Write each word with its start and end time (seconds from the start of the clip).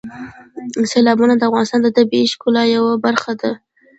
سیلابونه 0.91 1.33
د 1.35 1.41
افغانستان 1.49 1.79
د 1.83 1.87
طبیعت 1.97 2.27
د 2.29 2.31
ښکلا 2.33 2.63
یوه 2.75 2.93
برخه 3.05 3.31
ده. 3.41 3.51